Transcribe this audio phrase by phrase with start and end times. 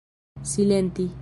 [0.43, 1.13] silenti